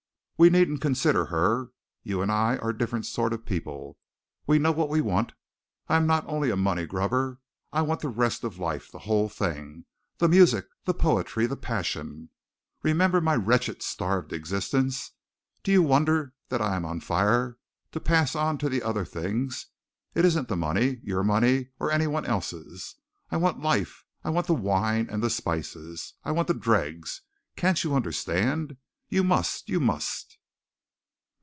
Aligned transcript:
We 0.41 0.49
needn't 0.49 0.81
consider 0.81 1.25
her, 1.25 1.69
you 2.01 2.23
and 2.23 2.31
I 2.31 2.57
are 2.57 2.73
different 2.73 3.05
sort 3.05 3.31
of 3.31 3.45
people. 3.45 3.99
We 4.47 4.57
know 4.57 4.71
what 4.71 4.89
we 4.89 4.99
want. 4.99 5.33
I 5.87 5.97
am 5.97 6.07
not 6.07 6.25
only 6.27 6.49
a 6.49 6.55
money 6.55 6.87
grubber. 6.87 7.37
I 7.71 7.83
want 7.83 7.99
the 8.01 8.09
rest 8.09 8.43
of 8.43 8.57
life, 8.57 8.91
the 8.91 8.97
whole 9.05 9.29
thing, 9.29 9.85
the 10.17 10.27
music, 10.27 10.65
the 10.85 10.95
poetry, 10.95 11.45
the 11.45 11.55
passion! 11.55 12.29
Remember 12.81 13.21
my 13.21 13.35
wretched, 13.35 13.83
starved 13.83 14.33
existence! 14.33 15.11
Do 15.61 15.71
you 15.71 15.83
wonder 15.83 16.33
that 16.49 16.59
I 16.59 16.75
am 16.75 16.85
on 16.85 17.01
fire 17.01 17.59
to 17.91 17.99
pass 17.99 18.35
on 18.35 18.57
to 18.57 18.67
the 18.69 18.81
other 18.81 19.05
things. 19.05 19.67
It 20.15 20.25
isn't 20.25 20.47
the 20.47 20.57
money 20.57 21.01
your 21.03 21.21
money 21.23 21.69
or 21.79 21.91
any 21.91 22.07
one 22.07 22.25
else's! 22.25 22.95
I 23.29 23.37
want 23.37 23.61
life! 23.61 24.05
I 24.23 24.31
want 24.31 24.47
the 24.47 24.55
wine 24.55 25.07
and 25.07 25.21
the 25.21 25.29
spices! 25.29 26.15
I 26.23 26.31
want 26.31 26.47
the 26.47 26.55
dregs! 26.55 27.21
Can't 27.55 27.83
you 27.83 27.93
understand? 27.93 28.77
You 29.13 29.25
must! 29.25 29.67
you 29.67 29.81
must!" 29.81 30.37